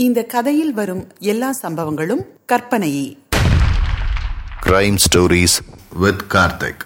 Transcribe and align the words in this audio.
இந்த 0.00 0.22
கதையில் 0.22 0.72
வரும் 0.72 1.12
எல்லா 1.18 1.54
சம்பவங்களும் 1.62 2.20
கற்பனையே. 2.46 3.18
Crime 4.66 4.98
stories 5.04 5.56
with 5.94 6.20
Karthik 6.28 6.82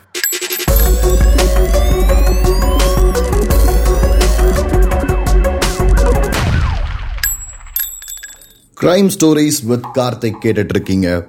crime 8.80 9.10
stories 9.18 9.60
with 9.62 9.84
Karthik 9.94 10.40
கேட்டுட்டு 10.42 10.72
இருக்கீங்க. 10.76 11.26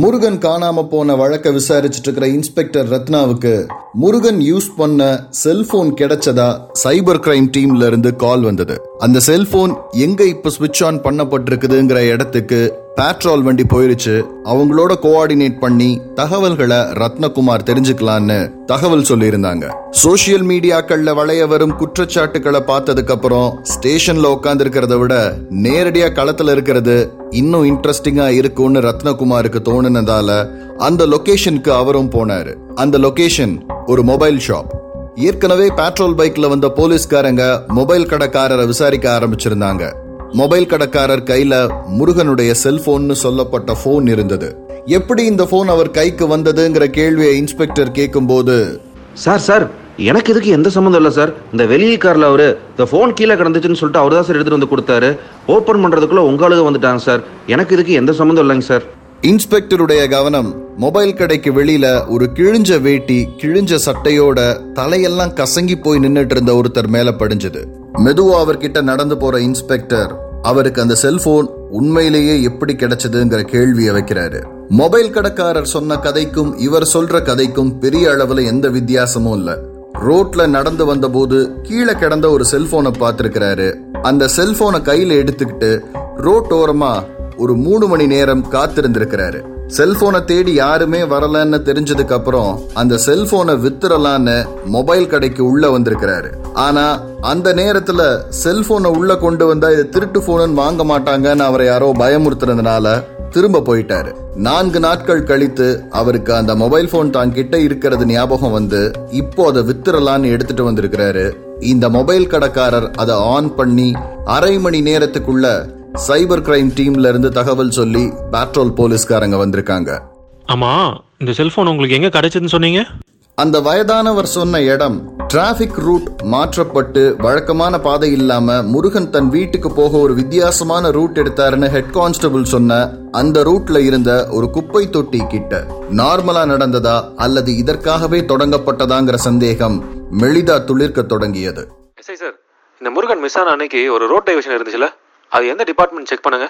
முருகன் 0.00 0.38
காணாம 0.38 0.88
போன 0.88 1.14
வழக்க 1.14 1.50
விசாரிச்சுட்டு 1.50 2.02
இருக்கிற 2.02 2.26
இன்ஸ்பெக்டர் 2.28 2.88
ரத்னாவுக்கு 2.88 3.66
முருகன் 3.92 4.38
யூஸ் 4.38 4.68
பண்ண 4.76 5.26
செல்போன் 5.30 5.94
கிடைச்சதா 5.94 6.46
சைபர் 6.84 7.20
கிரைம் 7.24 7.48
டீம்ல 7.56 7.86
இருந்து 7.86 8.16
கால் 8.16 8.40
வந்தது. 8.40 8.80
அந்த 8.98 9.20
செல்போன் 9.20 9.74
எங்க 9.90 10.24
இப்ப 10.24 10.50
சுவிட்ச் 10.50 10.84
ஆன் 10.84 11.00
பண்ணப்பட்டிருக்குதுங்கிற 11.00 11.98
இடத்துக்கு 12.08 12.60
பேட்ரோல் 12.98 13.42
வண்டி 13.42 13.62
போயிருச்சு. 13.62 14.24
அவங்களோட 14.44 14.92
கோஆர்டினேட் 15.02 15.58
பண்ணி 15.58 16.00
தகவல்களை 16.14 16.76
ரத்னகுமார் 16.76 17.66
தெரிஞ்சுக்கலான்னு 17.66 18.64
தகவல் 18.64 19.02
சொல்லியிருந்தாங்க. 19.02 19.70
சோசியல் 20.02 20.44
மீடியாக்கள்ல 20.50 21.14
வளைய 21.14 21.46
வரும் 21.46 21.76
குற்றச்சாட்டுகளை 21.76 22.60
பார்த்ததுக்கு 22.66 23.10
அப்புறம் 23.10 23.64
ஸ்டேஷன்ல 23.74 24.24
உட்கார்ந்து 24.24 24.64
இருக்கிறத 24.64 24.98
விட 24.98 25.36
நேரடியா 25.50 26.08
களத்துல 26.18 26.50
இருக்கிறது 26.50 27.12
இன்னும் 27.30 27.64
இன்ட்ரெஸ்டிங்கா 27.64 28.28
இருக்கும்னு 28.28 28.80
ரத்னகுமாருக்கு 28.80 29.60
தோணுனதால 29.68 30.48
அந்த 30.76 31.06
லொகேஷனுக்கு 31.06 31.68
அவரும் 31.68 32.10
போனாரு. 32.10 32.54
அந்த 32.74 32.98
லொகேஷன் 32.98 33.54
ஒரு 33.86 34.02
மொபைல் 34.02 34.40
ஷாப் 34.48 34.76
ஏற்கனவே 35.14 35.68
பேட்ரோல் 35.68 36.18
பைக்ல 36.18 36.48
வந்த 36.48 36.72
போலீஸ்காரங்க 36.76 37.66
மொபைல் 37.66 38.06
கடைக்காரரை 38.06 38.66
விசாரிக்க 38.66 39.18
ஆரம்பிச்சிருந்தாங்க. 39.18 39.92
மொபைல் 40.34 40.66
கடைக்காரர் 40.66 41.22
கையில 41.30 41.54
முருகனுடைய 41.98 42.54
செல்போன்னு 42.62 43.12
சொல்லப்பட்ட 43.12 43.74
போன் 43.84 44.06
இருந்தது. 44.06 44.48
எப்படி 44.86 45.24
இந்த 45.24 45.44
போன் 45.44 45.68
அவர் 45.68 45.90
கைக்கு 45.90 46.26
வந்ததுங்கிற 46.26 46.84
கேள்வியை 46.84 47.36
இன்ஸ்பெக்டர் 47.38 47.92
கேட்கும்போது 47.92 48.80
சார் 49.14 49.38
சார் 49.38 49.70
எனக்கு 49.96 50.32
இதுக்கு 50.32 50.50
எந்த 50.50 50.70
சம்மந்தம் 50.70 51.00
இல்லை 51.00 51.12
சார். 51.12 51.32
இந்த 51.52 51.66
வெளியே 51.66 51.96
காரில் 51.96 52.22
அவர் 52.22 52.46
இந்த 52.72 52.84
ஃபோன் 52.90 53.14
கீழே 53.14 53.34
கிடந்துச்சுன்னு 53.34 53.80
சொல்லிட்டு 53.80 54.02
அவர் 54.02 54.14
தான் 54.14 54.26
சார் 54.26 54.36
எடுத்துகிட்டு 54.36 54.58
வந்து 54.58 54.72
கொடுத்தாரு. 54.74 55.18
ஓப்பன் 55.46 55.82
பண்ணுறதுக்குள்ளே 55.84 56.24
உங்களுக்கு 56.30 56.68
வந்துட்டாங்க 56.68 56.96
சார். 56.96 57.22
எனக்கு 57.46 57.74
இதுக்கு 57.74 57.92
எந்த 57.92 58.12
சம்மந்தம் 58.12 58.44
இல்லைங்க 58.46 58.60
சார். 58.60 58.86
இன்ஸ்பெக்டருடைய 59.22 60.08
கவனம் 60.08 60.50
மொபைல் 60.76 61.14
கடைக்கு 61.14 61.52
வெளியில 61.52 62.06
ஒரு 62.08 62.30
கிழிஞ்ச 62.38 62.80
வேட்டி 62.80 63.28
கிழிஞ்ச 63.42 63.74
சட்டையோட 63.86 64.40
தலையெல்லாம் 64.74 65.34
கசங்கி 65.40 65.76
போய் 65.82 65.98
நின்னுட்டு 65.98 66.30
இருந்த 66.30 66.54
ஒருத்தர் 66.54 66.86
மேல 66.86 67.10
படிஞ்சது. 67.10 67.62
மெதுவா 68.04 68.36
அவர்கிட்ட 68.44 68.82
நடந்து 68.82 69.16
போற 69.16 69.40
இன்ஸ்பெக்டர் 69.40 70.12
அவருக்கு 70.42 70.82
அந்த 70.82 70.94
செல்போன் 70.94 71.48
உண்மையிலேயே 71.70 72.42
எப்படி 72.42 72.74
கிடைச்சதுங்கிற 72.74 73.42
கேள்வியை 73.42 73.94
வைக்கிறாரு. 73.94 74.44
மொபைல் 74.68 75.10
கடைக்காரர் 75.10 75.66
சொன்ன 75.66 75.94
கதைக்கும் 75.94 76.58
இவர் 76.58 76.90
சொல்ற 76.94 77.22
கதைக்கும் 77.22 77.78
பெரிய 77.78 78.08
அளவுல 78.08 78.46
எந்த 78.46 78.68
வித்தியாசமும் 78.68 79.36
இல்ல. 79.36 79.58
ரோட்ல 79.92 80.48
நடந்து 80.48 80.84
வந்தபோது 80.84 81.60
கீழே 81.62 81.92
கிடந்த 81.92 82.30
ஒரு 82.30 82.44
செல்போனை 82.50 82.92
பார்த்திருக்கிறாரு. 83.00 83.74
அந்த 84.02 84.28
செல்போனை 84.36 84.82
கையில 84.84 85.26
எடுத்துக்கிட்டு 85.26 85.80
ரோட்டோரமா 86.16 87.02
ஒரு 87.36 87.56
மூணு 87.56 87.88
மணி 87.88 88.06
நேரம் 88.06 88.46
காத்திருந்திருக்கிறாரு. 88.50 89.42
செல்போனை 89.76 90.20
தேடி 90.24 90.52
யாருமே 90.54 91.00
வரலன்னு 91.10 91.58
தெரிஞ்சதுக்கு 91.66 92.14
அப்புறம் 92.16 92.52
அந்த 92.80 92.94
செல்போனை 93.06 93.54
வித்துறலான்னு 93.64 94.36
மொபைல் 94.74 95.10
கடைக்கு 95.12 95.42
உள்ள 95.50 95.64
வந்திருக்கிறாரு. 95.74 96.28
ஆனா 96.66 96.86
அந்த 97.32 97.48
நேரத்துல 97.60 98.00
செல்போனை 98.42 98.90
உள்ள 98.98 99.12
கொண்டு 99.24 99.46
வந்தா 99.50 99.70
இது 99.76 99.84
திருட்டு 99.94 100.22
போனுன்னு 100.26 100.60
வாங்க 100.62 100.84
மாட்டாங்கன்னு 100.92 101.48
அவரை 101.50 101.66
யாரோ 101.66 101.90
பயமுறுத்துறதுனால 102.02 102.94
திரும்ப 103.34 103.64
போயிட்டாரு. 103.68 104.10
நான்கு 104.46 104.80
நாட்கள் 104.86 105.26
கழித்து 105.30 105.68
அவருக்கு 106.00 106.32
அந்த 106.40 106.52
மொபைல் 106.62 106.92
போன் 106.92 107.14
தான் 107.16 107.34
கிட்ட 107.38 107.56
இருக்கிறது 107.66 108.04
ஞாபகம் 108.14 108.56
வந்து 108.58 108.80
இப்போ 109.20 109.42
அதை 109.50 109.62
வித்துறலான்னு 109.70 110.32
எடுத்துட்டு 110.34 110.64
வந்திருக்கிறாரு. 110.68 111.26
இந்த 111.72 111.86
மொபைல் 111.96 112.30
கடைக்காரர் 112.34 112.88
அதை 113.02 113.16
ஆன் 113.34 113.50
பண்ணி 113.58 113.90
அரை 114.36 114.54
மணி 114.66 114.80
நேரத்துக்குள்ள 114.88 115.46
சைபர் 115.94 116.42
கிரைம் 116.46 116.70
டீம்ல 116.78 117.08
இருந்து 117.08 117.30
தகவல் 117.30 117.70
சொல்லி 117.70 118.02
பேட்ரோல் 118.30 118.72
போலீஸ்காரங்க 118.76 119.36
வந்திருக்காங்க. 119.44 120.00
ஆமா 120.46 121.00
இந்த 121.18 121.32
செல்போன் 121.32 121.66
உங்களுக்கு 121.66 121.96
எங்க 121.96 122.20
கிடைச்சதுன்னு 122.20 122.54
சொன்னீங்க? 122.54 122.86
அந்த 123.34 123.60
வயதானவர் 123.60 124.26
சொன்ன 124.26 124.60
இடம் 124.60 125.16
டிராபிக் 125.26 125.78
ரூட் 125.78 126.22
மாற்றப்பட்டு 126.22 127.16
வழக்கமான 127.18 127.78
பாதை 127.78 128.12
இல்லாம 128.12 128.62
முருகன் 128.62 129.10
தன் 129.10 129.28
வீட்டுக்கு 129.28 129.70
போக 129.70 129.98
ஒரு 129.98 130.14
வித்தியாசமான 130.14 130.90
ரூட் 130.90 131.18
எடுத்தாருன்னு 131.18 131.68
ஹெட் 131.68 131.90
கான்ஸ்டபிள் 131.90 132.44
சொன்ன 132.44 132.90
அந்த 133.10 133.42
ரூட்ல 133.42 133.76
இருந்த 133.76 134.26
ஒரு 134.30 134.50
குப்பை 134.50 134.90
தொட்டி 134.90 135.26
கிட்ட. 135.26 135.66
நார்மலா 135.90 136.44
நடந்ததா 136.54 137.14
அல்லது 137.16 137.56
இதற்காகவே 137.56 138.20
தொடங்கப்பட்டதாங்கிற 138.20 139.14
சந்தேகம் 139.14 139.84
மெளிதா 140.20 140.64
துளிர்க்க 140.64 141.02
தொடங்கியது. 141.02 141.68
சார் 142.00 142.36
இந்த 142.80 142.90
முருகன் 142.90 143.20
மிஸ் 143.20 143.38
ஆன 143.38 143.50
அன்னைக்கு 143.50 143.92
ஒரு 143.92 144.06
ரோட் 144.06 144.28
டைவர்ஷன் 144.30 144.56
இருந்துச்சுல? 144.58 144.88
அது 145.32 145.46
எந்த 145.52 145.62
டிபார்ட்மெண்ட் 145.70 146.10
செக் 146.10 146.24
பண்ணுங்க? 146.26 146.46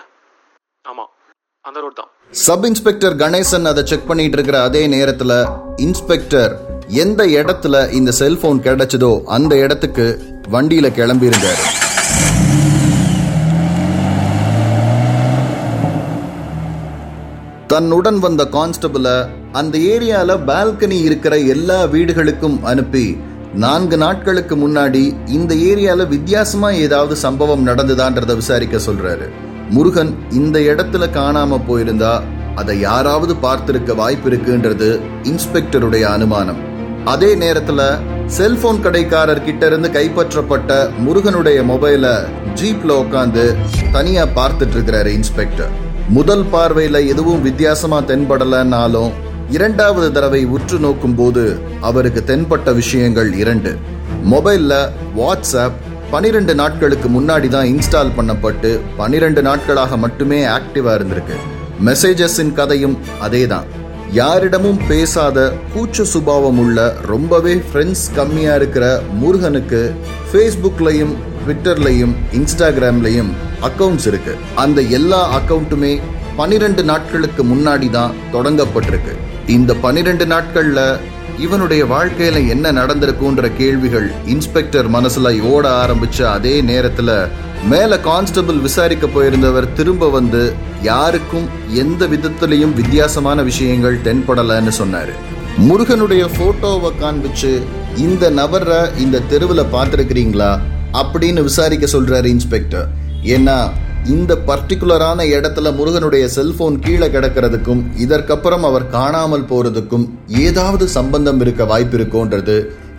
ஆமா 0.85 1.05
அந்த 1.65 1.79
ரோட் 1.85 1.99
தான். 2.01 2.11
சப் 2.45 2.67
இன்ஸ்பெக்டர் 2.69 3.15
கணேசன் 3.23 3.69
அதை 3.71 3.83
செக் 3.91 4.09
பண்ணிட்டு 4.11 4.37
இருக்கிற 4.39 4.59
அதே 4.69 4.83
நேரத்துல 4.95 5.33
இன்ஸ்பெக்டர் 5.87 6.53
எந்த 7.05 7.23
இடத்துல 7.39 7.77
இந்த 7.99 8.11
செல்போன் 8.21 8.65
கிடைச்சதோ 8.67 9.13
அந்த 9.37 9.53
இடத்துக்கு 9.65 10.07
வண்டியில் 10.55 10.97
கிளம்பியிருந்தார். 10.99 11.63
தன்னுடன் 17.73 18.19
வந்த 18.27 18.43
கான்ஸ்டபிள 18.55 19.09
அந்த 19.61 19.75
ஏரியால 19.95 20.37
பால்கனி 20.51 20.99
இருக்கிற 21.09 21.35
எல்லா 21.55 21.81
வீடுகளுக்கும் 21.95 22.57
அனுப்பி 22.71 23.07
நான்கு 23.55 23.97
நாட்களுக்கு 23.97 24.57
முன்னாடி 24.57 25.17
இந்த 25.27 25.55
ஏரியால 25.55 26.09
வித்தியாசமா 26.09 26.71
ஏதாவது 26.71 27.17
சம்பவம் 27.17 27.67
நடந்துதான்றத 27.67 28.35
விசாரிக்க 28.35 28.77
சொல்றாரு. 28.77 29.29
முருகன் 29.71 30.15
இந்த 30.31 30.59
இடத்துல 30.59 31.07
காணாம 31.15 31.61
போயிருந்தா 31.69 32.21
அதை 32.55 32.81
யாராவது 32.81 33.35
பார்த்திருக்க 33.35 33.95
வாய்ப்பு 33.95 34.31
இருக்குன்றது 34.31 35.01
இன்ஸ்பெக்டருடைய 35.23 36.03
அனுமானம். 36.03 36.57
அதே 37.05 37.35
நேரத்துல 37.35 37.99
செல்போன் 38.27 38.83
கடைக்காரர் 38.83 39.45
கிட்ட 39.45 39.67
இருந்து 39.67 39.89
கைப்பற்றப்பட்ட 39.89 40.99
முருகனுடைய 40.99 41.63
மொபைல 41.63 42.25
ஜீப்ல 42.55 43.05
உட்காந்து 43.05 43.57
தனியா 43.93 44.25
பார்த்துட்டு 44.25 44.77
இருக்கிறாரு 44.77 45.07
இன்ஸ்பெக்டர். 45.07 45.71
முதல் 46.09 46.45
பார்வையில 46.53 47.07
எதுவும் 47.07 47.43
வித்தியாசமா 47.43 48.01
தென்படலனாலும் 48.01 49.13
இரண்டாவது 49.51 50.13
தடவை 50.13 50.45
உற்று 50.45 50.79
நோக்கும் 50.79 51.15
போது 51.15 51.61
அவருக்கு 51.81 52.23
தென்பட்ட 52.27 52.75
விஷயங்கள் 52.75 53.33
இரண்டு. 53.33 53.71
மொபைல்ல 54.33 54.73
வாட்ஸ்அப் 55.17 55.79
பனிரெண்டு 56.11 56.55
நாட்களுக்கு 56.55 57.09
முன்னாடி 57.09 57.49
தான் 57.49 57.67
இன்ஸ்டால் 57.67 58.13
பண்ணப்பட்டு 58.19 58.81
பனிரெண்டு 58.97 59.43
நாட்களாக 59.43 59.97
மட்டுமே 59.97 60.45
ஆக்டிவா 60.45 60.93
இருந்திருக்கு. 60.99 61.37
மெசேஜஸின் 61.85 62.53
கதையும் 62.53 62.99
அதேதான். 63.23 63.65
யாரிடமும் 64.13 64.81
பேசாத 64.89 65.53
கூச்ச 65.75 66.03
சுபாவம் 66.03 66.59
உள்ள 66.59 66.95
ரொம்பவே 67.03 67.55
ஃப்ரெண்ட்ஸ் 67.55 68.07
கம்மியா 68.15 68.55
இருக்கிற 68.55 69.01
முருகனுக்கு 69.13 69.95
ஃபேஸ்புக்லையும் 70.33 71.15
ட்விட்டர்லையும் 71.43 72.15
இன்ஸ்டாகிராம்லையும் 72.33 73.33
அக்கவுண்ட்ஸ் 73.63 74.07
இருக்கு. 74.07 74.35
அந்த 74.55 74.81
எல்லா 74.81 75.41
அக்கவுண்ட்டுமே 75.41 76.01
பனிரெண்டு 76.37 76.85
நாட்களுக்கு 76.85 77.45
முன்னாடி 77.45 77.91
தான் 77.91 78.15
தொடங்கப்பட்டிருக்கு. 78.33 79.15
இந்த 79.49 79.75
பன்னிரெண்டு 79.75 80.27
நாட்கள்ல 80.27 80.99
இவனுடைய 81.39 81.85
வாழ்க்கையில 81.85 82.49
என்ன 82.49 82.73
நடந்திருக்குன்ற 82.73 83.57
கேள்விகள் 83.57 84.13
இன்ஸ்பெக்டர் 84.27 84.91
மனசுல 84.91 85.41
ஓட 85.41 85.87
ஆரம்பிச்ச 85.87 86.23
அதே 86.23 86.63
நேரத்துல 86.63 87.29
மேல 87.69 88.01
கான்ஸ்டபிள் 88.01 88.57
விசாரிக்க 88.57 89.07
போயிருந்தவர் 89.07 89.73
திரும்ப 89.73 90.09
வந்து 90.09 90.55
யாருக்கும் 90.83 91.49
எந்த 91.75 92.07
விதத்திலையும் 92.07 92.75
வித்தியாசமான 92.75 93.43
விஷயங்கள் 93.43 93.99
தென்படலன்னு 93.99 94.73
சொன்னாரு. 94.79 95.13
முருகனுடைய 95.57 96.25
போட்டோவை 96.25 96.93
காண்பிச்சு 97.03 97.63
இந்த 97.97 98.31
நபரை 98.31 98.77
இந்த 98.99 99.21
தெருவில் 99.21 99.73
பார்த்துருக்கிறீங்களா? 99.73 100.59
அப்படின்னு 100.93 101.43
விசாரிக்க 101.43 101.87
சொல்றாரு 101.87 102.25
இன்ஸ்பெக்டர். 102.25 102.89
ஏன்னா 103.25 103.71
இந்த 104.13 104.33
பர்டிகுலரான 104.49 105.25
இடத்துல 105.37 105.69
முருகனுடைய 105.79 106.25
செல்போன் 106.35 106.77
கீழே 106.85 107.07
கிடக்கிறதுக்கும் 107.15 107.81
இதற்கப்புறம் 108.05 108.65
அவர் 108.69 108.87
காணாமல் 108.91 109.47
போறதுக்கும் 109.51 110.07
ஏதாவது 110.27 110.85
சம்பந்தம் 110.89 111.41
இருக்க 111.41 111.65
வாய்ப்பு 111.65 111.97
இருக்கோன்றது 111.99 112.57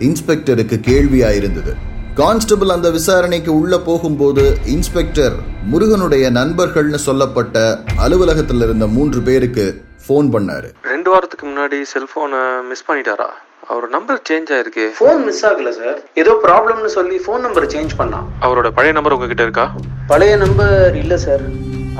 இன்ஸ்பெக்டருக்கு 0.08 0.76
கேள்வியா 0.88 1.30
இருந்தது. 1.36 1.72
கான்ஸ்டபிள் 2.14 2.74
அந்த 2.76 2.90
விசாரணைக்கு 2.90 3.52
உள்ள 3.60 3.74
போகும்போது 3.88 4.44
இன்ஸ்பெக்டர் 4.74 5.36
முருகனுடைய 5.72 6.30
நண்பர்கள்னு 6.30 7.00
சொல்லப்பட்ட 7.08 7.66
அலுவலகத்தில் 7.96 8.64
இருந்த 8.66 8.86
மூன்று 8.96 9.20
பேருக்கு 9.28 9.66
ஃபோன் 10.06 10.28
பண்ணாரு. 10.36 10.70
ரெண்டு 10.94 11.10
வாரத்துக்கு 11.10 11.46
முன்னாடி 11.46 11.80
செல்போனை 11.94 12.42
மிஸ் 12.68 12.86
பண்ணிட்டாரா? 12.90 13.30
அவர் 13.68 13.86
நம்பர் 13.94 14.20
சேஞ்ச் 14.28 14.50
ஆயிருக்கு. 14.54 14.84
ஃபோன் 14.98 15.20
மிஸ் 15.26 15.42
ஆகல 15.48 15.70
சார் 15.78 15.98
ஏதோ 16.22 16.32
ப்ராப்ளம்னு 16.44 16.90
சொல்லி 16.96 17.16
ஃபோன் 17.24 17.44
நம்பர் 17.46 17.66
சேஞ்ச் 17.74 17.92
பண்ணான் 18.00 18.26
அவரோட 18.46 18.68
பழைய 18.76 18.92
நம்பர் 18.96 19.14
உங்ககிட்ட 19.16 19.44
இருக்கா? 19.46 19.66
பழைய 20.12 20.34
நம்பர் 20.44 20.96
இல்லை 21.02 21.18
சார் 21.26 21.44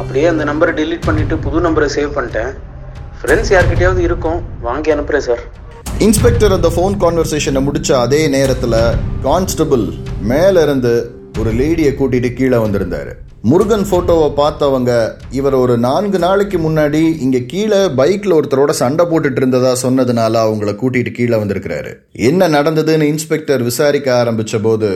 அப்படியே 0.00 0.26
அந்த 0.32 0.44
நம்பரை 0.50 0.72
delete 0.80 1.06
பண்ணிட்டு 1.08 1.36
புது 1.46 1.60
நம்பரை 1.66 1.88
சேவ் 1.96 2.12
பண்ணிட்டேன். 2.16 2.50
ஃப்ரெண்ட்ஸ் 3.20 3.52
யார்கிட்டயாவது 3.54 4.02
இருக்கும் 4.08 4.38
வாங்கி 4.68 4.92
அனுப்புகிறேன் 4.94 5.26
சார் 5.28 5.42
இன்ஸ்பெக்டர் 6.06 6.54
அந்த 6.56 6.68
ஃபோன் 6.74 6.94
கான்வர்சேஷனை 7.04 7.62
முடிச்ச 7.64 7.90
அதே 8.04 8.20
நேரத்துல 8.36 8.76
கான்ஸ்டபிள் 9.26 9.84
மேல 10.32 10.62
இருந்து 10.66 10.92
ஒரு 11.40 11.50
லேடியை 11.60 11.92
கூட்டிட்டு 11.98 12.30
கீழே 12.38 12.58
வந்திருந்தாரு. 12.66 13.12
முருகன் 13.48 13.84
ஃபோட்டோவை 13.90 14.26
பார்த்தவங்க 14.36 14.90
இவர் 15.30 15.54
ஒரு 15.54 15.78
நான்கு 15.78 16.18
நாளைக்கு 16.18 16.58
முன்னாடி 16.58 17.00
இங்கே 17.20 17.46
கீழே 17.46 17.78
பைக்கில் 18.00 18.34
ஒருத்தரோட 18.38 18.70
சண்டை 18.70 19.04
போட்டுட்டு 19.04 19.40
இருந்ததா 19.42 19.70
சொன்னதுனால 19.82 20.42
அவங்கள 20.46 20.72
கூட்டிட்டு 20.80 21.12
கீழே 21.12 21.36
வந்திருக்கிறாரு. 21.36 21.92
என்ன 22.12 22.48
நடந்ததுன்னு 22.48 23.02
இன்ஸ்பெக்டர் 23.02 23.62
விசாரிக்க 23.62 24.10
ஆரம்பிச்ச 24.24 24.60
போது 24.62 24.90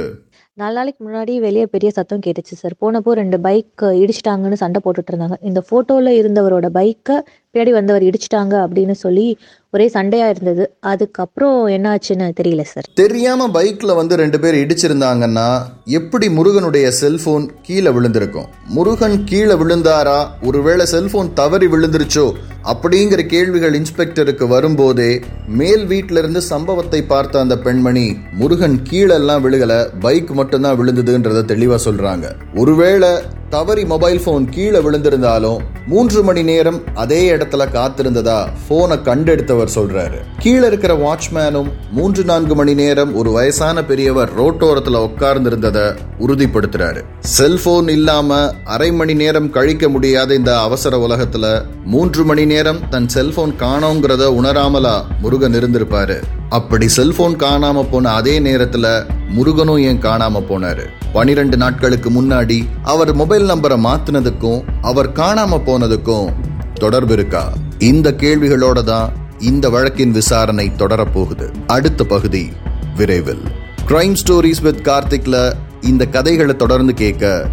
நாலு 0.55 0.75
நாளைக்கு 0.75 1.01
முன்னாடி 1.07 1.39
வெளியே 1.39 1.67
பெரிய 1.67 1.91
சத்தம் 1.91 2.21
கேட்டுச்சு 2.27 2.57
சார். 2.61 2.75
போனப்போ 2.81 3.13
ரெண்டு 3.21 3.41
பைக் 3.41 3.83
இடிச்சிட்டாங்கன்னு 4.03 4.61
சண்டை 4.65 4.81
போட்டுட்டு 4.85 5.11
இருந்தாங்க. 5.13 5.39
இந்த 5.41 5.63
ஃபோட்டோவில் 5.71 6.13
இருந்தவரோட 6.21 6.69
பைக்கை 6.79 7.17
பின்னாடி 7.55 7.71
வந்தவர் 7.71 8.03
இடிச்சிட்டாங்க 8.03 8.55
அப்படின்னு 8.67 8.91
சொல்லி 8.91 9.39
ஒரே 9.71 9.91
சண்டையாக 9.95 10.29
இருந்தது. 10.29 10.75
அதுக்கப்புறம் 10.81 11.67
என்ன 11.67 11.87
ஆச்சுன்னு 11.95 12.31
தெரியல 12.43 12.63
சார். 12.63 12.85
தெரியாம 12.95 13.49
பைக்ல 13.49 13.95
வந்து 13.95 14.17
ரெண்டு 14.17 14.41
பேர் 14.41 14.55
இடிச்சிருந்தாங்கன்னா 14.55 15.59
எப்படி 15.85 16.31
முருகனுடைய 16.31 16.91
செல்போன் 16.91 17.53
கீழே 17.63 17.91
விழுந்திருக்கும்? 17.91 18.47
முருகன் 18.69 19.25
கீழே 19.25 19.53
விழுந்தாரா? 19.53 20.27
ஒருவேளை 20.43 20.87
செல்போன் 20.87 21.33
தவறி 21.33 21.67
விழுந்துருச்சோ? 21.67 22.33
அப்படிங்கிற 22.65 23.27
கேள்விகள் 23.27 23.81
இன்ஸ்பெக்டருக்கு 23.81 24.49
வரும்போதே 24.49 25.21
மேல் 25.49 25.87
வீட்டில 25.87 26.19
இருந்து 26.19 26.41
சம்பவத்தை 26.41 27.03
பார்த்த 27.03 27.41
அந்த 27.41 27.59
பெண்மணி 27.59 28.17
முருகன் 28.33 28.83
கீழெல்லாம் 28.91 29.43
விழுகல 29.47 29.87
பைக் 30.01 30.31
மட்டும்தான் 30.31 30.79
விழுந்ததுன்றத 30.79 31.43
தெளிவா 31.53 31.79
சொல்றாங்க. 31.85 32.33
ஒருவேளை 32.55 33.09
தவறி 33.55 33.85
மொபைல் 33.85 34.21
போன் 34.25 34.47
கீழே 34.49 34.79
விழுந்திருந்தாலும் 34.79 35.59
மூன்று 35.87 36.21
மணி 36.23 36.43
நேரம் 36.43 36.79
அதே 36.95 37.21
இடத்துல 37.33 37.65
காத்திருந்ததா 37.75 38.39
போனை 38.69 38.97
கண்டெடுத்தவர் 38.97 39.73
சொல்றாரு. 39.75 40.19
கீழே 40.39 40.67
இருக்கிற 40.67 40.93
வாட்ச்மேனும் 40.95 41.69
மூன்று 41.91 42.25
நான்கு 42.25 42.55
மணி 42.55 42.75
நேரம் 42.75 43.17
ஒரு 43.17 43.31
வயசான 43.31 43.85
பெரியவர் 43.85 44.31
ரோட்டோரத்துல 44.41 45.03
உட்கார்ந்து 45.09 45.51
இருந்ததை 45.51 45.87
உறுதிப்படுத்துறாரு. 46.19 47.01
செல்போன் 47.21 47.89
இல்லாம 47.89 48.39
அரை 48.65 48.93
மணி 48.93 49.15
நேரம் 49.15 49.51
கழிக்க 49.51 49.89
முடியாத 49.89 50.35
இந்த 50.35 50.61
அவசர 50.61 50.97
உலகத்துல 51.07 51.47
மூன்று 51.85 52.25
மணி 52.25 52.47
நேரம் 52.47 52.81
தன் 52.91 53.09
செல்போன் 53.09 53.55
காணோங்கிறத 53.61 54.25
உணராமலா 54.41 54.97
முருகன் 55.21 55.53
இருந்திருப்பாரு. 55.53 56.19
அப்படி 56.49 56.89
செல்போன் 56.89 57.37
காணாம 57.37 57.87
போன 57.91 58.11
அதே 58.11 58.39
நேரத்துல 58.39 58.87
முருகனும் 59.35 59.83
ஏன் 59.83 60.03
காணாம 60.03 60.41
போனாரு? 60.49 60.85
பனிரெண்டு 61.13 61.57
நாட்களுக்கு 61.57 62.09
முன்னாடி 62.11 62.59
அவர் 62.83 63.15
மொபைல் 63.15 63.47
நம்பரை 63.49 63.79
மாத்தினதுக்கும் 63.87 64.61
அவர் 64.83 65.13
காணாம 65.13 65.59
போனதுக்கும் 65.67 66.33
தொடர்பு 66.75 67.13
இருக்கா? 67.13 67.53
இந்த 67.79 68.13
கேள்விகளோட 68.13 68.83
தான் 68.83 69.13
இந்த 69.39 69.71
வழக்கின் 69.71 70.11
விசாரணை 70.11 70.67
தொடரப்போகுது. 70.79 71.47
அடுத்த 71.67 72.05
பகுதி 72.05 72.53
விரைவில். 72.97 73.45
கிரைம் 73.89 74.17
ஸ்டோரிஸ் 74.23 74.63
வித் 74.63 74.87
கார்த்திக்ல 74.87 75.53
இந்த 75.81 76.07
கதைகளை 76.07 76.57
தொடர்ந்து 76.57 76.95
கேட்க 76.95 77.49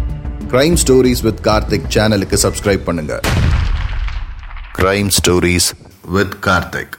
கிரைம் 0.48 0.76
ஸ்டோரிஸ் 0.84 1.22
வித் 1.22 1.42
கார்த்திக் 1.42 1.90
சேனலுக்கு 1.94 2.36
சப்ஸ்கிரைப் 2.42 2.84
பண்ணுங்க. 2.84 3.20
Crime 4.78 5.10
stories 5.18 5.70
with 6.08 6.34
Karthik 6.46 6.96